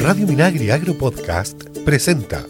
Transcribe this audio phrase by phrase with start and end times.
[0.00, 2.46] Radio Minagri Agro Podcast presenta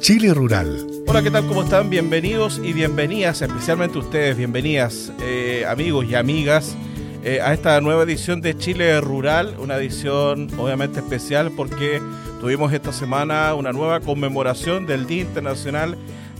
[0.00, 0.86] Chile Rural.
[1.06, 1.46] Hola, ¿qué tal?
[1.46, 1.90] ¿Cómo están?
[1.90, 6.76] Bienvenidos y bienvenidas, especialmente ustedes, bienvenidas eh, amigos y amigas
[7.22, 12.00] eh, a esta nueva edición de Chile Rural, una edición obviamente especial porque
[12.40, 15.96] tuvimos esta semana una nueva conmemoración del Día Internacional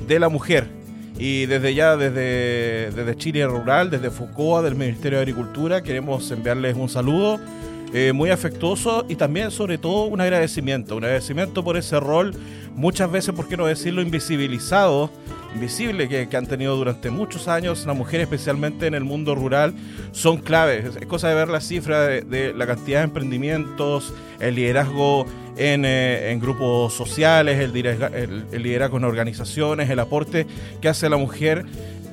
[0.06, 0.68] de la Mujer.
[1.16, 6.76] Y desde ya, desde, desde Chile Rural, desde FUCOA, del Ministerio de Agricultura, queremos enviarles
[6.76, 7.38] un saludo
[7.96, 10.96] eh, muy afectuoso y también, sobre todo, un agradecimiento.
[10.96, 12.34] Un agradecimiento por ese rol,
[12.74, 15.12] muchas veces, por qué no decirlo, invisibilizado,
[15.54, 19.74] invisible que, han tenido durante muchos años las mujeres, especialmente en el mundo rural,
[20.10, 20.96] son claves.
[20.96, 25.26] Es cosa de ver la cifra de, la cantidad de emprendimientos, el liderazgo
[25.56, 30.46] en, eh, grupos sociales, el, el liderazgo en organizaciones, el aporte
[30.80, 31.64] que hace la mujer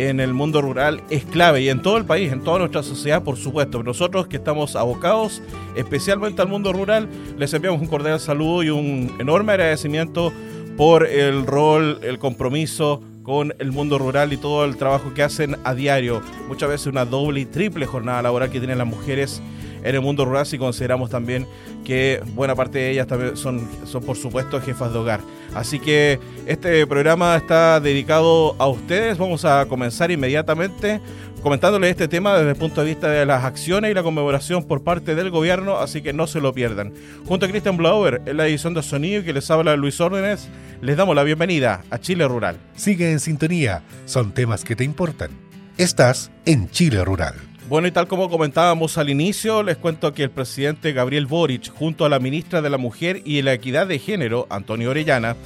[0.09, 3.23] en el mundo rural es clave y en todo el país, en toda nuestra sociedad,
[3.23, 3.83] por supuesto.
[3.83, 5.41] Nosotros que estamos abocados
[5.75, 10.33] especialmente al mundo rural, les enviamos un cordial saludo y un enorme agradecimiento
[10.77, 15.57] por el rol, el compromiso con el mundo rural y todo el trabajo que hacen
[15.63, 16.21] a diario.
[16.47, 19.41] Muchas veces una doble y triple jornada laboral que tienen las mujeres
[19.83, 21.47] en el mundo rural si consideramos también
[21.83, 25.21] que buena parte de ellas también son, son por supuesto jefas de hogar.
[25.53, 29.17] Así que este programa está dedicado a ustedes.
[29.17, 31.01] Vamos a comenzar inmediatamente
[31.41, 34.83] comentándoles este tema desde el punto de vista de las acciones y la conmemoración por
[34.83, 36.93] parte del gobierno, así que no se lo pierdan.
[37.25, 40.47] Junto a Christian Blauer, en la edición de sonido que les habla Luis Órdenes,
[40.81, 42.57] les damos la bienvenida a Chile Rural.
[42.75, 45.31] Sigue en sintonía, son temas que te importan.
[45.77, 47.50] Estás en Chile Rural.
[47.71, 52.03] Bueno, y tal como comentábamos al inicio, les cuento que el presidente Gabriel Boric, junto
[52.03, 55.37] a la ministra de la Mujer y la Equidad de Género, Antonio Orellana,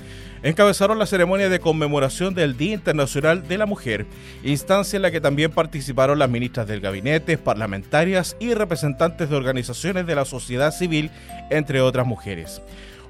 [0.41, 4.07] encabezaron la ceremonia de conmemoración del Día Internacional de la Mujer,
[4.43, 10.07] instancia en la que también participaron las ministras del gabinete, parlamentarias y representantes de organizaciones
[10.07, 11.11] de la sociedad civil,
[11.51, 12.59] entre otras mujeres.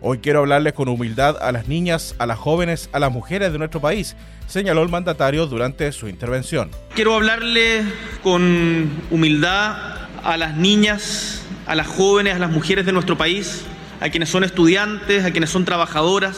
[0.02, 3.58] Hoy quiero hablarles con humildad a las niñas, a las jóvenes, a las mujeres de
[3.58, 4.16] nuestro país,
[4.48, 6.70] señaló el mandatario durante su intervención.
[6.94, 7.84] Quiero hablarle
[8.22, 9.78] con humildad
[10.24, 13.64] a las niñas, a las jóvenes, a las mujeres de nuestro país,
[14.02, 16.38] a quienes son estudiantes, a quienes son trabajadoras,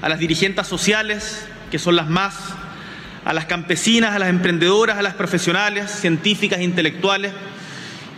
[0.00, 2.36] a las dirigentes sociales, que son las más,
[3.24, 7.32] a las campesinas, a las emprendedoras, a las profesionales, científicas, intelectuales,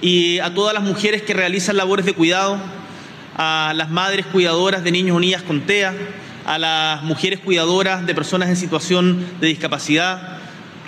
[0.01, 2.59] y a todas las mujeres que realizan labores de cuidado
[3.43, 5.95] a las madres cuidadoras de niños o niñas con TEA,
[6.45, 10.37] a las mujeres cuidadoras de personas en situación de discapacidad,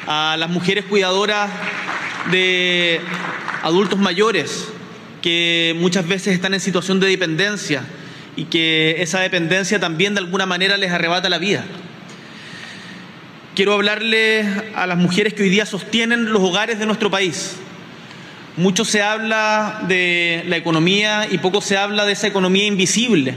[0.06, 1.50] a las mujeres cuidadoras
[2.30, 3.00] de
[3.62, 4.68] adultos mayores
[5.22, 7.84] que muchas veces están en situación de dependencia
[8.36, 11.64] y que esa dependencia también de alguna manera les arrebata la vida.
[13.54, 17.56] Quiero hablarle a las mujeres que hoy día sostienen los hogares de nuestro país,
[18.56, 23.34] mucho se habla de la economía y poco se habla de esa economía invisible,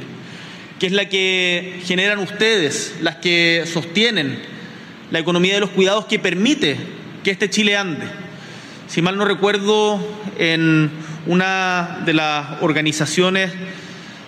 [0.79, 4.39] que es la que generan ustedes, las que sostienen
[5.11, 6.77] la economía de los cuidados que permite
[7.23, 8.05] que este Chile ande.
[8.87, 9.99] Si mal no recuerdo,
[10.37, 10.91] en
[11.25, 13.51] una de las organizaciones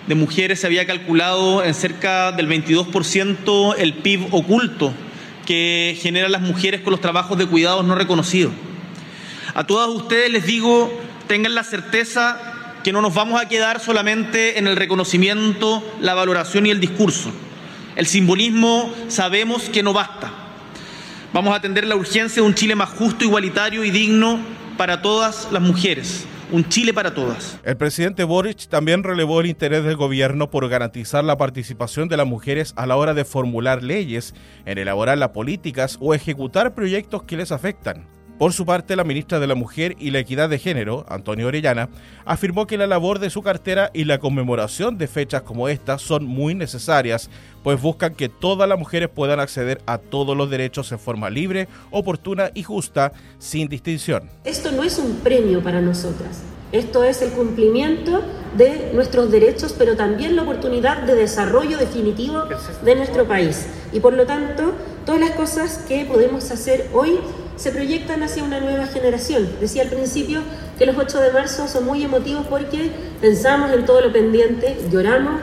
[0.06, 4.94] de mujeres se había calculado en cerca del 22% el PIB oculto
[5.46, 8.52] que generan las mujeres con los trabajos de cuidados no reconocidos.
[9.58, 10.88] A todas ustedes les digo,
[11.26, 12.38] tengan la certeza
[12.84, 17.32] que no nos vamos a quedar solamente en el reconocimiento, la valoración y el discurso.
[17.96, 20.30] El simbolismo sabemos que no basta.
[21.32, 24.38] Vamos a atender la urgencia de un Chile más justo, igualitario y digno
[24.76, 26.24] para todas las mujeres.
[26.52, 27.58] Un Chile para todas.
[27.64, 32.28] El presidente Boric también relevó el interés del gobierno por garantizar la participación de las
[32.28, 34.36] mujeres a la hora de formular leyes,
[34.66, 38.17] en elaborar las políticas o ejecutar proyectos que les afectan.
[38.38, 41.88] Por su parte, la ministra de la Mujer y la Equidad de Género, Antonio Orellana,
[42.24, 46.24] afirmó que la labor de su cartera y la conmemoración de fechas como esta son
[46.24, 47.30] muy necesarias,
[47.64, 51.66] pues buscan que todas las mujeres puedan acceder a todos los derechos en forma libre,
[51.90, 54.30] oportuna y justa, sin distinción.
[54.44, 56.44] Esto no es un premio para nosotras.
[56.70, 58.22] Esto es el cumplimiento
[58.56, 62.44] de nuestros derechos, pero también la oportunidad de desarrollo definitivo
[62.84, 63.66] de nuestro país.
[63.92, 64.74] Y por lo tanto,
[65.04, 67.18] todas las cosas que podemos hacer hoy
[67.58, 69.48] se proyectan hacia una nueva generación.
[69.60, 70.42] Decía al principio
[70.78, 72.90] que los 8 de marzo son muy emotivos porque
[73.20, 75.40] pensamos en todo lo pendiente, lloramos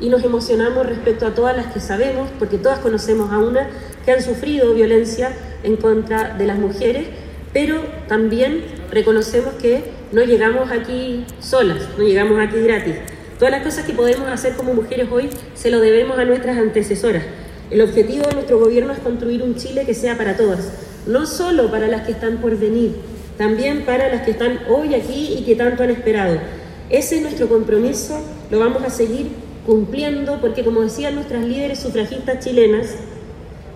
[0.00, 3.68] y nos emocionamos respecto a todas las que sabemos, porque todas conocemos a una
[4.04, 5.32] que han sufrido violencia
[5.62, 7.06] en contra de las mujeres,
[7.52, 12.94] pero también reconocemos que no llegamos aquí solas, no llegamos aquí gratis.
[13.38, 17.24] Todas las cosas que podemos hacer como mujeres hoy se lo debemos a nuestras antecesoras.
[17.70, 21.70] El objetivo de nuestro gobierno es construir un Chile que sea para todas, no solo
[21.70, 22.94] para las que están por venir,
[23.38, 26.38] también para las que están hoy aquí y que tanto han esperado.
[26.90, 28.20] Ese es nuestro compromiso,
[28.50, 29.30] lo vamos a seguir
[29.66, 32.94] cumpliendo, porque como decían nuestras líderes sufragistas chilenas,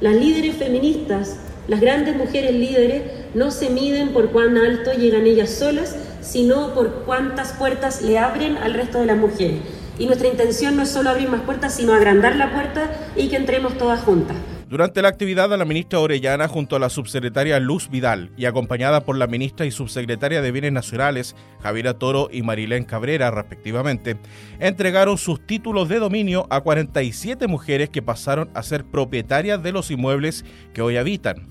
[0.00, 1.36] las líderes feministas,
[1.68, 3.02] las grandes mujeres líderes,
[3.34, 8.58] no se miden por cuán alto llegan ellas solas, sino por cuántas puertas le abren
[8.58, 9.58] al resto de las mujeres.
[9.98, 13.36] Y nuestra intención no es solo abrir más puertas, sino agrandar la puerta y que
[13.36, 14.36] entremos todas juntas.
[14.72, 19.18] Durante la actividad, la ministra Orellana, junto a la subsecretaria Luz Vidal y acompañada por
[19.18, 24.16] la ministra y subsecretaria de Bienes Nacionales, Javiera Toro y Marilén Cabrera, respectivamente,
[24.60, 29.90] entregaron sus títulos de dominio a 47 mujeres que pasaron a ser propietarias de los
[29.90, 30.42] inmuebles
[30.72, 31.50] que hoy habitan.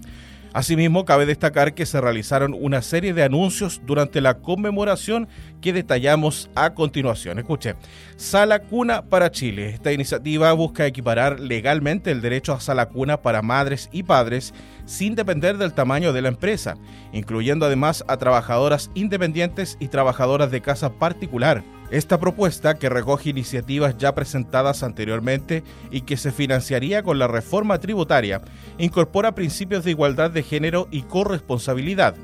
[0.54, 5.30] Asimismo, cabe destacar que se realizaron una serie de anuncios durante la conmemoración
[5.62, 7.40] que detallamos a continuación.
[7.40, 7.76] Escuche,
[8.18, 9.70] Sala Cuna para Chile.
[9.70, 14.54] Esta iniciativa busca equiparar legalmente el derecho a sala cuna para madres y padres
[14.86, 16.76] sin depender del tamaño de la empresa,
[17.14, 21.64] incluyendo además a trabajadoras independientes y trabajadoras de casa particular.
[21.92, 25.62] Esta propuesta, que recoge iniciativas ya presentadas anteriormente
[25.92, 28.42] y que se financiaría con la reforma tributaria,
[28.78, 32.16] incorpora principios de igualdad de género y corresponsabilidad.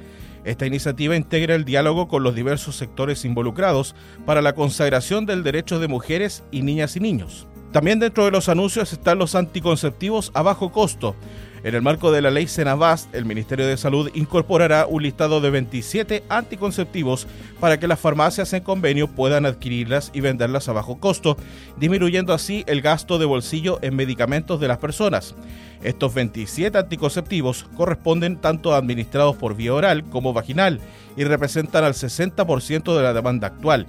[0.46, 3.94] Esta iniciativa integra el diálogo con los diversos sectores involucrados
[4.26, 7.46] para la consagración del derecho de mujeres y niñas y niños.
[7.74, 11.18] También dentro de los anuncios están los anticonceptivos a bajo costo,
[11.64, 15.50] en el marco de la ley Senabast, el Ministerio de Salud incorporará un listado de
[15.50, 17.28] 27 anticonceptivos
[17.60, 21.38] para que las farmacias en convenio puedan adquirirlas y venderlas a bajo costo,
[21.78, 25.36] disminuyendo así el gasto de bolsillo en medicamentos de las personas.
[25.84, 30.80] Estos 27 anticonceptivos corresponden tanto administrados por vía oral como vaginal
[31.18, 33.88] y representan al 60% de la demanda actual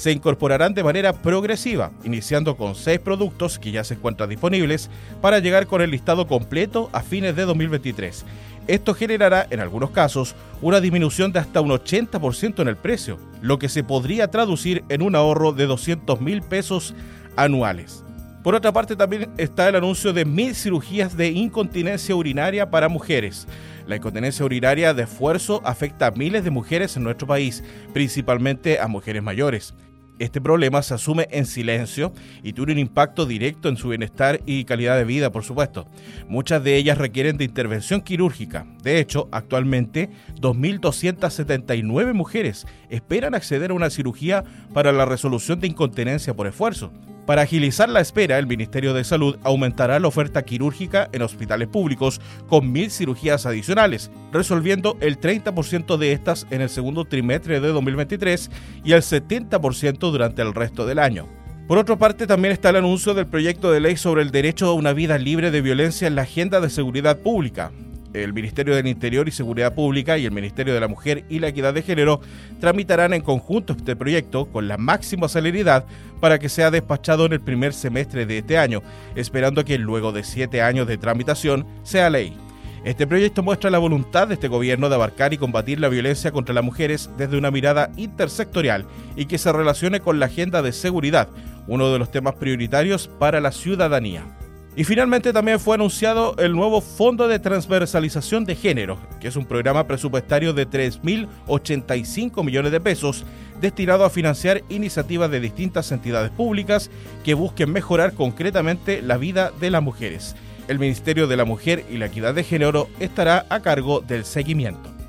[0.00, 4.88] se incorporarán de manera progresiva, iniciando con seis productos que ya se encuentran disponibles
[5.20, 8.24] para llegar con el listado completo a fines de 2023.
[8.66, 13.58] Esto generará, en algunos casos, una disminución de hasta un 80% en el precio, lo
[13.58, 16.94] que se podría traducir en un ahorro de 200 mil pesos
[17.36, 18.02] anuales.
[18.42, 23.46] Por otra parte, también está el anuncio de mil cirugías de incontinencia urinaria para mujeres.
[23.86, 28.88] La incontinencia urinaria de esfuerzo afecta a miles de mujeres en nuestro país, principalmente a
[28.88, 29.74] mujeres mayores.
[30.18, 34.64] Este problema se asume en silencio y tiene un impacto directo en su bienestar y
[34.64, 35.86] calidad de vida, por supuesto.
[36.28, 38.66] Muchas de ellas requieren de intervención quirúrgica.
[38.82, 40.10] De hecho, actualmente
[40.40, 44.44] 2.279 mujeres esperan acceder a una cirugía
[44.74, 46.90] para la resolución de incontinencia por esfuerzo.
[47.26, 52.20] Para agilizar la espera, el Ministerio de Salud aumentará la oferta quirúrgica en hospitales públicos
[52.48, 58.50] con mil cirugías adicionales, resolviendo el 30% de estas en el segundo trimestre de 2023
[58.84, 61.28] y el 70% durante el resto del año.
[61.68, 64.74] Por otra parte, también está el anuncio del proyecto de ley sobre el derecho a
[64.74, 67.70] una vida libre de violencia en la agenda de seguridad pública
[68.12, 71.48] el Ministerio del Interior y Seguridad Pública y el Ministerio de la Mujer y la
[71.48, 72.20] Equidad de Género
[72.60, 75.84] tramitarán en conjunto este proyecto con la máxima celeridad
[76.20, 78.82] para que sea despachado en el primer semestre de este año,
[79.14, 82.36] esperando que luego de siete años de tramitación sea ley.
[82.84, 86.54] Este proyecto muestra la voluntad de este gobierno de abarcar y combatir la violencia contra
[86.54, 88.86] las mujeres desde una mirada intersectorial
[89.16, 91.28] y que se relacione con la agenda de seguridad,
[91.66, 94.39] uno de los temas prioritarios para la ciudadanía.
[94.76, 99.44] Y finalmente también fue anunciado el nuevo Fondo de Transversalización de Género, que es un
[99.44, 103.24] programa presupuestario de 3.085 millones de pesos
[103.60, 106.90] destinado a financiar iniciativas de distintas entidades públicas
[107.24, 110.36] que busquen mejorar concretamente la vida de las mujeres.
[110.68, 114.99] El Ministerio de la Mujer y la Equidad de Género estará a cargo del seguimiento.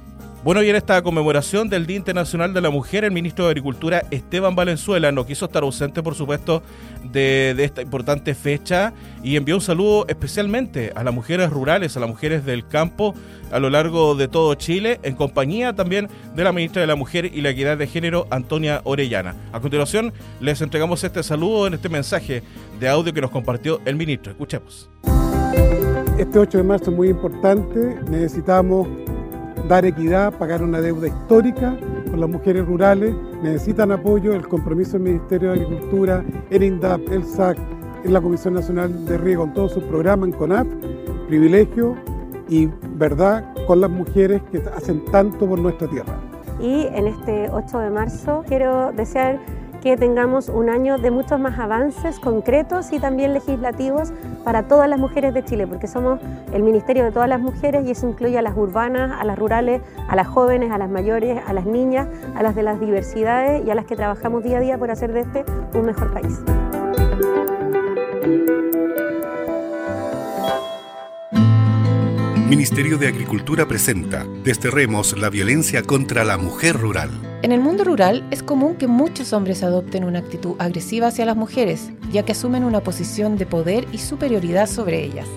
[0.44, 4.02] Bueno, y en esta conmemoración del Día Internacional de la Mujer, el ministro de Agricultura
[4.10, 6.64] Esteban Valenzuela no quiso estar ausente, por supuesto,
[7.04, 12.10] de, esta importante fecha y envió un saludo especialmente a las mujeres rurales, a las
[12.10, 13.14] mujeres del campo
[13.52, 17.26] a lo largo de todo Chile, en compañía también de la ministra de la Mujer
[17.26, 19.36] y la Equidad de Género, Antonia Orellana.
[19.54, 22.42] A continuación, les entregamos este saludo en este mensaje
[22.80, 24.32] de audio que nos compartió el ministro.
[24.32, 24.90] Escuchemos.
[26.18, 28.88] Este 8 de marzo es muy importante, necesitamos
[29.68, 31.78] dar equidad, pagar una deuda histórica
[32.10, 37.24] con las mujeres rurales, necesitan apoyo, el compromiso del Ministerio de Agricultura, el INDAP, el
[37.24, 37.58] SAC,
[38.04, 40.68] en la Comisión Nacional de Riego, en todo su programa, en CONAP,
[41.28, 41.96] privilegio
[42.50, 46.18] y verdad con las mujeres que hacen tanto por nuestra tierra.
[46.60, 49.40] Y en este 8 de marzo quiero desear
[49.82, 55.00] que tengamos un año de muchos más avances concretos y también legislativos para todas las
[55.00, 56.20] mujeres de Chile, porque somos
[56.54, 59.82] el Ministerio de todas las mujeres y eso incluye a las urbanas, a las rurales,
[60.08, 63.72] a las jóvenes, a las mayores, a las niñas, a las de las diversidades y
[63.72, 66.40] a las que trabajamos día a día por hacer de este un mejor país.
[72.48, 78.24] Ministerio de Agricultura presenta Desterremos la violencia contra la mujer rural En el mundo rural
[78.30, 82.64] es común que muchos hombres adopten una actitud agresiva hacia las mujeres, ya que asumen
[82.64, 85.28] una posición de poder y superioridad sobre ellas.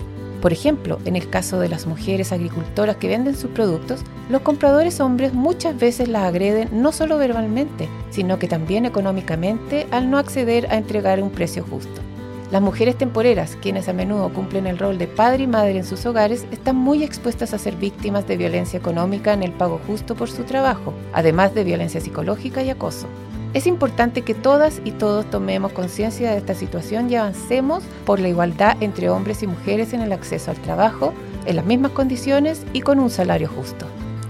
[0.43, 5.01] Por ejemplo, en el caso de las mujeres agricultoras que venden sus productos, los compradores
[5.01, 10.67] hombres muchas veces las agreden no solo verbalmente, sino que también económicamente al no acceder
[10.67, 12.03] a entregar un precio justo.
[12.51, 16.05] Las mujeres temporeras, quienes a menudo cumplen el rol de padre y madre en sus
[16.07, 20.31] hogares, están muy expuestas a ser víctimas de violencia económica en el pago justo por
[20.31, 23.07] su trabajo, además de violencia psicológica y acoso.
[23.55, 28.29] Es importante que todas y todos tomemos conciencia de esta situación y avancemos por la
[28.29, 31.15] igualdad entre hombres y mujeres en el acceso al trabajo,
[31.47, 33.87] en las mismas condiciones y con un salario justo.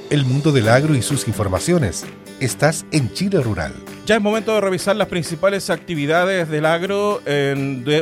[0.10, 2.06] El mundo del agro y sus informaciones.
[2.44, 3.72] Estás en Chile Rural.
[4.06, 7.22] Ya es momento de revisar las principales actividades del agro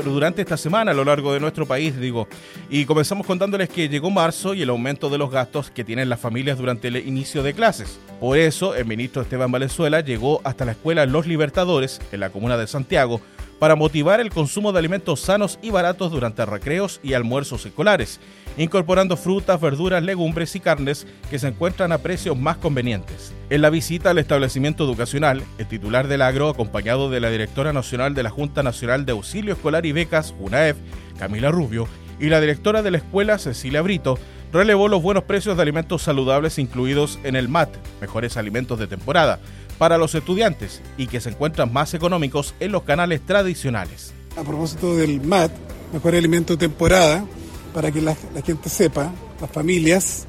[0.03, 2.27] durante esta semana a lo largo de nuestro país, digo.
[2.67, 6.19] Y comenzamos contándoles que llegó marzo y el aumento de los gastos que tienen las
[6.19, 7.99] familias durante el inicio de clases.
[8.19, 12.57] Por eso, el ministro Esteban Valenzuela llegó hasta la escuela Los Libertadores, en la comuna
[12.57, 13.21] de Santiago,
[13.61, 18.19] para motivar el consumo de alimentos sanos y baratos durante recreos y almuerzos escolares,
[18.57, 23.35] incorporando frutas, verduras, legumbres y carnes que se encuentran a precios más convenientes.
[23.51, 28.15] En la visita al establecimiento educacional, el titular del agro, acompañado de la directora nacional
[28.15, 30.77] de la Junta Nacional de Auxilio Escolar y Becas, UNAEF,
[31.19, 31.87] Camila Rubio,
[32.19, 34.17] y la directora de la escuela, Cecilia Brito,
[34.51, 37.69] relevó los buenos precios de alimentos saludables incluidos en el MAT,
[38.01, 39.39] mejores alimentos de temporada,
[39.81, 44.13] para los estudiantes y que se encuentran más económicos en los canales tradicionales.
[44.37, 45.51] A propósito del MAT,
[45.91, 47.25] mejor alimento de temporada,
[47.73, 48.13] para que la,
[48.45, 49.11] gente sepa,
[49.41, 50.27] las familias,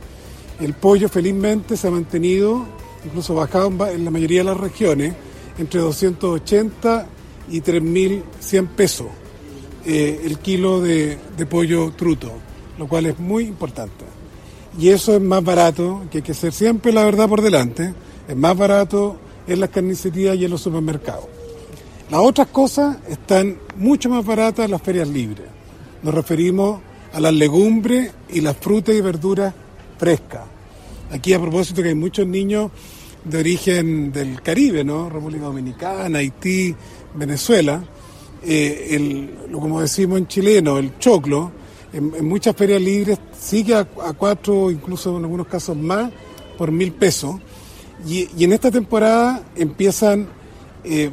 [0.58, 2.64] el pollo felizmente se ha mantenido,
[3.04, 5.12] incluso bajado en, la mayoría de las regiones,
[5.58, 7.06] entre 280
[7.50, 9.08] y 3.100 pesos
[9.84, 12.32] eh, el kilo de, de pollo truto,
[12.78, 14.06] lo cual es muy importante.
[14.78, 17.92] Y eso es más barato, que hay que ser siempre la verdad por delante,
[18.26, 21.26] es más barato en las carnicerías y en los supermercados.
[22.10, 25.46] Las otras cosas están mucho más baratas en las ferias libres.
[26.02, 26.80] Nos referimos
[27.12, 29.54] a las legumbres y las frutas y verduras
[29.98, 30.42] frescas.
[31.10, 32.70] Aquí a propósito que hay muchos niños
[33.24, 35.08] de origen del Caribe, ¿no?
[35.08, 36.74] República Dominicana, Haití,
[37.14, 37.82] Venezuela.
[38.44, 41.52] Eh, como decimos en chileno, el choclo,
[41.92, 46.10] en, muchas ferias libres sigue a, cuatro, incluso en algunos casos más,
[46.58, 47.36] por mil pesos.
[48.06, 50.28] Y, en esta temporada empiezan
[50.84, 51.10] eh,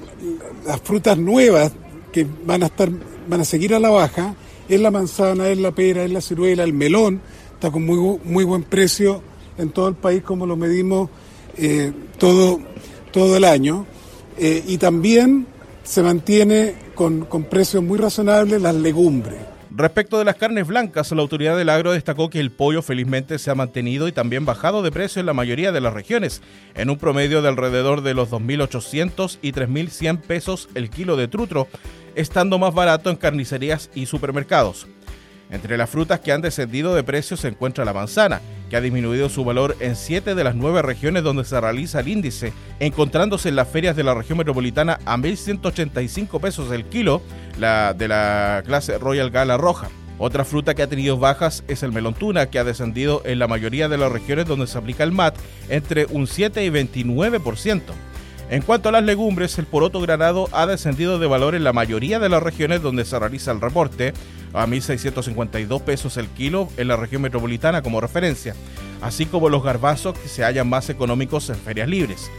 [0.66, 1.72] las frutas nuevas
[2.12, 2.90] que van a estar,
[3.28, 4.36] van a seguir a la baja,
[4.68, 7.22] es la manzana, es la pera, es la ciruela, el melón,
[7.54, 9.22] está con muy, muy buen precio
[9.58, 11.10] en todo el país como lo medimos
[11.58, 12.60] eh, todo,
[13.12, 13.86] todo el año.
[14.38, 15.48] Eh, y también
[15.84, 19.40] se mantiene con, con precios muy razonables las legumbres.
[19.72, 23.52] Respecto de las carnes blancas, la autoridad del agro destacó que el pollo felizmente se
[23.52, 26.42] ha mantenido y también bajado de precio en la mayoría de las regiones,
[26.74, 31.68] en un promedio de alrededor de los 2.800 y 3.100 pesos el kilo de trutro,
[32.16, 34.88] estando más barato en carnicerías y supermercados.
[35.50, 38.40] Entre las frutas que han descendido de precio se encuentra la manzana,
[38.70, 42.08] que ha disminuido su valor en siete de las nueve regiones donde se realiza el
[42.08, 47.24] índice, encontrándose en las ferias de la región metropolitana a 1.185 pesos el kilo,
[47.58, 49.90] la de la clase Royal Gala roja.
[50.20, 53.48] Otra fruta que ha tenido bajas es el melón tuna, que ha descendido en la
[53.48, 55.36] mayoría de las regiones donde se aplica el MAT
[55.70, 57.82] entre un 7 y 29%.
[58.52, 62.20] En cuanto a las legumbres, el poroto granado ha descendido de valor en la mayoría
[62.20, 64.14] de las regiones donde se realiza el reporte,
[64.54, 68.56] a 1.652 pesos el kilo en la región metropolitana como referencia,
[69.02, 72.30] así como los garbazos que se hallan más económicos en ferias libres.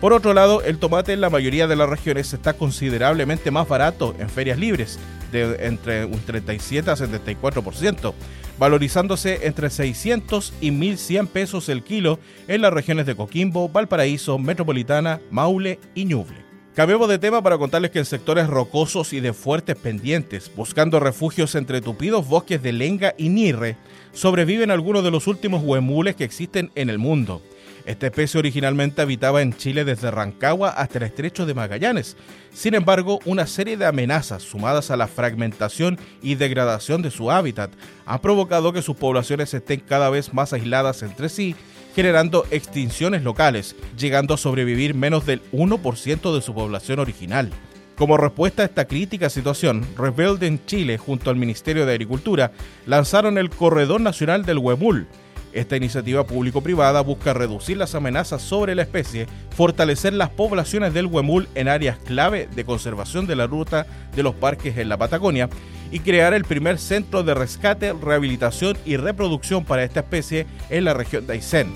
[0.00, 4.14] Por otro lado, el tomate en la mayoría de las regiones está considerablemente más barato
[4.18, 4.98] en ferias libres,
[5.30, 8.14] de entre un 37 a 74%,
[8.58, 15.20] valorizándose entre 600 y 1.100 pesos el kilo en las regiones de Coquimbo, Valparaíso, Metropolitana,
[15.30, 16.49] Maule y Ñuble.
[16.74, 21.56] Cambiemos de tema para contarles que en sectores rocosos y de fuertes pendientes, buscando refugios
[21.56, 23.76] entre tupidos bosques de lenga y nirre,
[24.12, 27.42] sobreviven algunos de los últimos huemules que existen en el mundo.
[27.86, 32.16] Esta especie originalmente habitaba en Chile desde Rancagua hasta el estrecho de Magallanes.
[32.52, 37.72] Sin embargo, una serie de amenazas sumadas a la fragmentación y degradación de su hábitat
[38.06, 41.56] ha provocado que sus poblaciones estén cada vez más aisladas entre sí,
[41.94, 47.50] generando extinciones locales, llegando a sobrevivir menos del 1% de su población original.
[47.96, 52.52] Como respuesta a esta crítica situación, Rebuilding Chile junto al Ministerio de Agricultura
[52.86, 55.06] lanzaron el Corredor Nacional del Huemul.
[55.52, 59.26] Esta iniciativa público-privada busca reducir las amenazas sobre la especie,
[59.56, 64.34] fortalecer las poblaciones del huemul en áreas clave de conservación de la ruta de los
[64.34, 65.48] parques en la Patagonia
[65.90, 70.94] y crear el primer centro de rescate, rehabilitación y reproducción para esta especie en la
[70.94, 71.72] región de Aysén.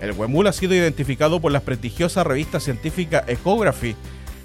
[0.00, 3.96] El huemul ha sido identificado por la prestigiosa revista científica Ecography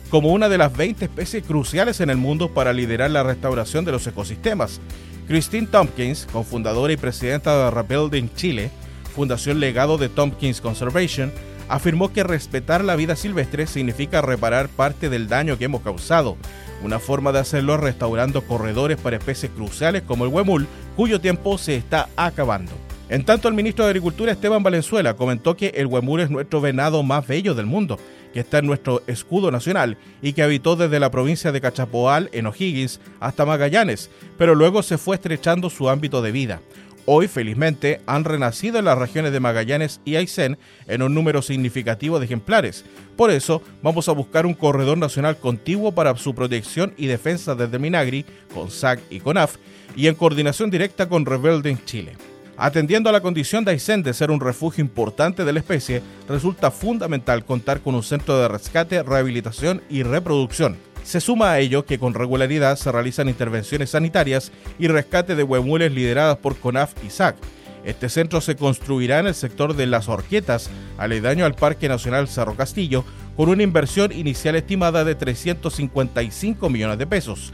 [0.09, 3.91] como una de las 20 especies cruciales en el mundo para liderar la restauración de
[3.91, 4.79] los ecosistemas.
[5.27, 8.71] Christine Tompkins, cofundadora y presidenta de Rebuilding Chile,
[9.15, 11.31] Fundación Legado de Tompkins Conservation,
[11.69, 16.37] afirmó que respetar la vida silvestre significa reparar parte del daño que hemos causado.
[16.83, 21.57] Una forma de hacerlo es restaurando corredores para especies cruciales como el huemul, cuyo tiempo
[21.57, 22.73] se está acabando.
[23.09, 27.03] En tanto, el ministro de Agricultura Esteban Valenzuela comentó que el huemul es nuestro venado
[27.03, 27.97] más bello del mundo
[28.33, 32.47] que está en nuestro escudo nacional y que habitó desde la provincia de Cachapoal, en
[32.47, 36.59] O'Higgins, hasta Magallanes, pero luego se fue estrechando su ámbito de vida.
[37.05, 42.17] Hoy, felizmente, han renacido en las regiones de Magallanes y Aysén en un número significativo
[42.17, 42.85] de ejemplares.
[43.17, 47.77] Por eso, vamos a buscar un corredor nacional contiguo para su protección y defensa desde
[47.77, 49.57] Minagri, con SAC y CONAF,
[49.97, 52.32] y en coordinación directa con Rebuilding Chile.
[52.55, 56.69] Atendiendo a la condición de Aysén de ser un refugio importante de la especie, resulta
[56.69, 60.77] fundamental contar con un centro de rescate, rehabilitación y reproducción.
[61.03, 65.91] Se suma a ello que con regularidad se realizan intervenciones sanitarias y rescate de huemules
[65.91, 67.35] lideradas por CONAF y SAC.
[67.83, 72.55] Este centro se construirá en el sector de Las Orquetas, aledaño al Parque Nacional Cerro
[72.55, 73.03] Castillo,
[73.35, 77.51] con una inversión inicial estimada de 355 millones de pesos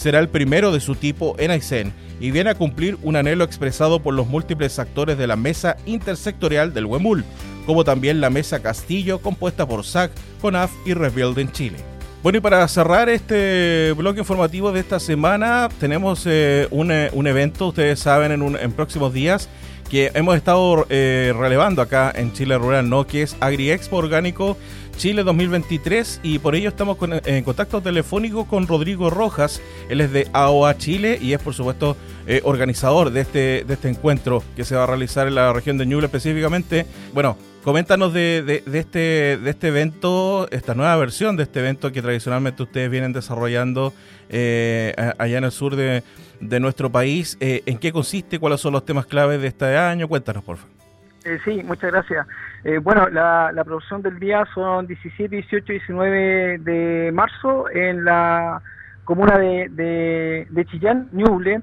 [0.00, 4.00] será el primero de su tipo en Aysén y viene a cumplir un anhelo expresado
[4.00, 7.22] por los múltiples actores de la Mesa Intersectorial del Huemul,
[7.66, 11.76] como también la Mesa Castillo compuesta por SAC, CONAF y Rebuild Chile.
[12.22, 17.68] Bueno, y para cerrar este bloque informativo de esta semana, tenemos eh, eh, un, evento,
[17.68, 19.50] ustedes saben, en, en próximos días,
[19.90, 23.06] que hemos estado eh, relevando acá en Chile Rural, ¿no?
[23.06, 24.56] Que es AgriExpo Orgánico
[24.96, 30.28] Chile 2023 y por ello estamos en contacto telefónico con Rodrigo Rojas, él es de
[30.34, 34.76] AOA Chile y es por supuesto eh, organizador de este, de este encuentro que se
[34.76, 36.84] va a realizar en la región de Ñuble específicamente.
[37.14, 42.02] Bueno, coméntanos de, de, este, de este evento, esta nueva versión de este evento que
[42.02, 43.94] tradicionalmente ustedes vienen desarrollando
[44.28, 46.02] eh, allá en el sur de,
[46.40, 47.36] nuestro país.
[47.40, 48.38] Eh, ¿En qué consiste?
[48.38, 50.08] ¿Cuáles son los temas claves de este año?
[50.08, 50.80] Cuéntanos, por favor.
[51.24, 52.26] Eh, sí, muchas gracias.
[52.64, 58.62] Eh, bueno, la, producción del día son 17, 18 y 19 de marzo en la
[59.04, 61.60] comuna de, de, Chillán, Ñuble.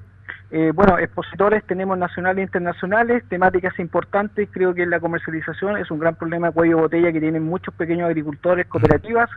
[0.50, 5.98] Eh, bueno, expositores tenemos nacionales e internacionales, temáticas importantes, creo que la comercialización es un
[5.98, 9.28] gran problema de cuello botella que tienen muchos pequeños agricultores, cooperativas,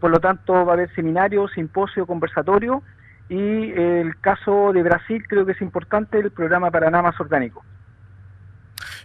[0.00, 2.82] por lo tanto va a haber seminarios, simposio, conversatorio
[3.28, 7.64] y el caso de Brasil creo que es importante el programa Paraná más orgánico.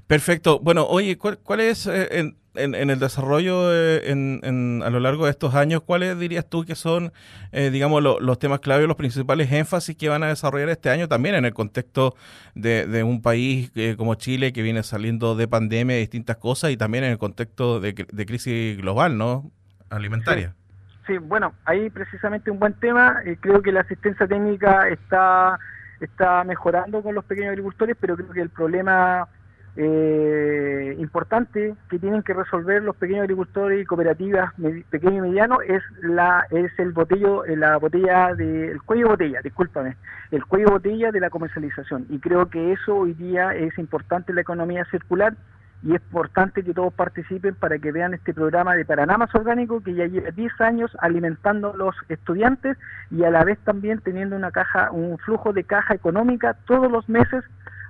[0.09, 0.59] Perfecto.
[0.59, 5.53] Bueno, oye, ¿cuál, es eh, en, el desarrollo eh, en, a lo largo de estos
[5.53, 7.13] años, cuáles dirías tú que son,
[7.51, 11.35] eh, digamos, los temas clave, los principales énfasis que van a desarrollar este año también
[11.35, 12.15] en el contexto
[12.55, 17.03] de, un país como Chile que viene saliendo de pandemia y distintas cosas y también
[17.03, 19.51] en el contexto de, crisis global, ¿no?
[19.91, 20.55] Alimentaria.
[20.57, 20.68] Sí.
[21.17, 23.21] Bueno, ahí precisamente un buen tema.
[23.39, 25.57] creo que la asistencia técnica está,
[25.99, 29.27] está mejorando con los pequeños agricultores, pero creo que el problema
[29.75, 34.53] eh, importante que tienen que resolver los pequeños agricultores y cooperativas
[34.89, 39.39] pequeños y medianos es la es el botello eh, la botella de el cuello botella
[39.41, 39.95] discúlpame
[40.31, 44.35] el cuello botella de la comercialización y creo que eso hoy día es importante en
[44.35, 45.35] la economía circular
[45.81, 49.81] y es importante que todos participen para que vean este programa de Paraná más orgánico
[49.81, 52.77] que ya lleva 10 años alimentando a los estudiantes
[53.11, 57.07] y a la vez también teniendo una caja un flujo de caja económica todos los
[57.07, 57.43] meses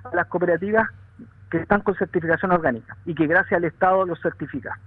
[0.04, 0.88] a las cooperativas
[1.50, 4.78] que están con certificación orgánica y que gracias al Estado los certifica.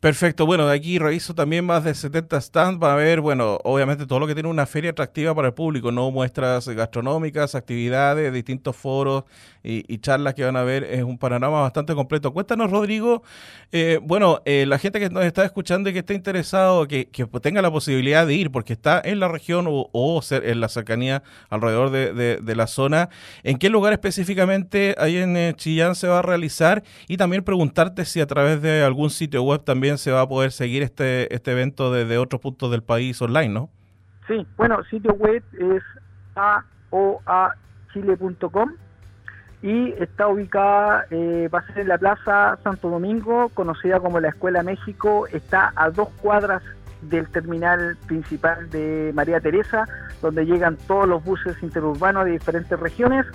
[0.00, 2.80] Perfecto, bueno, de aquí reviso también más de 70 stands.
[2.80, 5.90] Va a haber, bueno, obviamente todo lo que tiene una feria atractiva para el público,
[5.90, 9.24] no muestras gastronómicas, actividades, distintos foros
[9.64, 10.84] y, charlas que van a ver.
[10.84, 12.32] Es un panorama bastante completo.
[12.32, 13.24] Cuéntanos, Rodrigo,
[13.72, 17.08] eh, bueno, eh, la gente que nos está escuchando y que esté interesado, que,
[17.42, 21.90] tenga la posibilidad de ir, porque está en la región o, en la cercanía alrededor
[21.90, 23.08] de, la zona,
[23.42, 26.82] ¿en qué lugar específicamente ahí en eh, Chillán se va a realizar?
[27.08, 30.52] Y también preguntarte si a través de algún sitio web también se va a poder
[30.52, 33.70] seguir este, este evento desde otros puntos del país online, ¿no?
[34.26, 35.82] Sí, bueno, sitio web es
[36.90, 38.72] aoachile.com
[39.62, 44.28] y está ubicada, eh, va a ser en la Plaza Santo Domingo, conocida como la
[44.28, 46.62] Escuela México, está a dos cuadras
[47.02, 49.86] del terminal principal de María Teresa,
[50.20, 53.26] donde llegan todos los buses interurbanos de diferentes regiones.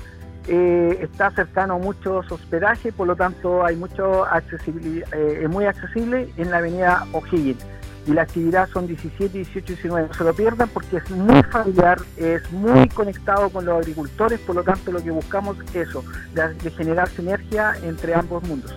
[0.48, 5.66] Eh, está cercano a muchos hospedajes, por lo tanto hay mucho accesibilidad, eh, es muy
[5.66, 7.66] accesible en la avenida O'Higgins.
[8.06, 10.08] Y la actividad son 17, 18 y 19.
[10.10, 14.56] No se lo pierdan porque es muy familiar, es muy conectado con los agricultores, por
[14.56, 16.04] lo tanto lo que buscamos es eso,
[16.34, 18.76] de generar sinergia entre ambos mundos.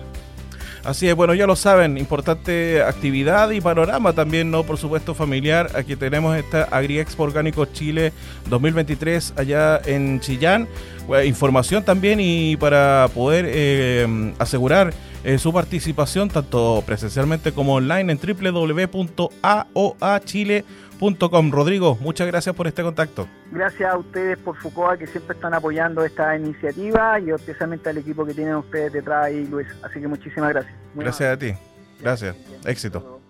[0.87, 4.63] Así es, bueno, ya lo saben, importante actividad y panorama también, ¿no?
[4.63, 5.69] Por supuesto, familiar.
[5.75, 8.13] Aquí tenemos esta AgriExpo Orgánico Chile
[8.49, 10.69] 2023 allá en Chillán.
[11.25, 14.93] información también y para poder eh, asegurar
[15.25, 19.27] eh, su participación tanto presencialmente como online en www.aoachile.com
[20.99, 23.27] Rodrigo, muchas gracias por este contacto.
[23.51, 28.25] Gracias a ustedes por Foucault, que siempre están apoyando esta iniciativa y especialmente al equipo
[28.25, 29.67] que tienen ustedes detrás ahí, Luis.
[29.83, 30.75] Así que muchísimas gracias.
[30.95, 31.53] gracias a ti.
[32.01, 32.35] Gracias.
[32.65, 33.21] Éxito.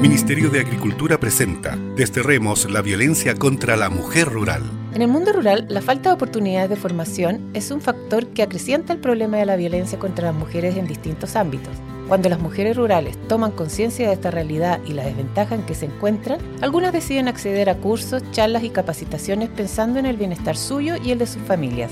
[0.00, 4.62] Ministerio de Agricultura presenta Desterremos la violencia contra la mujer rural.
[4.94, 8.92] En el mundo rural, la falta de oportunidades de formación es un factor que acrecienta
[8.92, 11.72] el problema de la violencia contra las mujeres en distintos ámbitos.
[12.12, 15.86] Cuando las mujeres rurales toman conciencia de esta realidad y la desventaja en que se
[15.86, 21.12] encuentran, algunas deciden acceder a cursos, charlas y capacitaciones pensando en el bienestar suyo y
[21.12, 21.90] el de sus familias.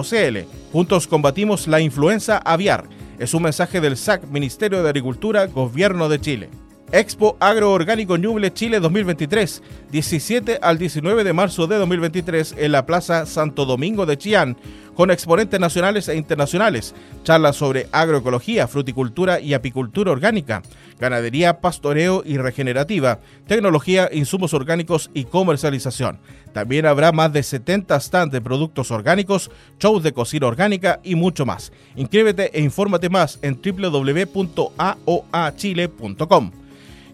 [0.71, 2.85] Juntos combatimos la influenza aviar.
[3.17, 6.49] Es un mensaje del SAC, Ministerio de Agricultura, Gobierno de Chile.
[6.91, 13.27] Expo Agroorgánico Ñuble Chile 2023, 17 al 19 de marzo de 2023 en la Plaza
[13.27, 14.57] Santo Domingo de Chillán,
[14.95, 20.63] con exponentes nacionales e internacionales, charlas sobre agroecología, fruticultura y apicultura orgánica,
[20.99, 26.17] ganadería, pastoreo y regenerativa, tecnología, insumos orgánicos y comercialización.
[26.53, 31.45] También habrá más de 70 stands de productos orgánicos, shows de cocina orgánica y mucho
[31.45, 31.71] más.
[31.95, 36.51] Inscríbete e infórmate más en www.aoachile.com